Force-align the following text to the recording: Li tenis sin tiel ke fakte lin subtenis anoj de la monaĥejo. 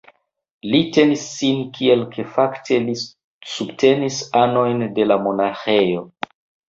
Li 0.69 0.77
tenis 0.95 1.25
sin 1.33 1.59
tiel 1.75 2.01
ke 2.15 2.25
fakte 2.37 2.79
lin 2.87 2.97
subtenis 3.57 4.19
anoj 4.45 4.67
de 4.99 5.07
la 5.13 5.19
monaĥejo. 5.27 6.03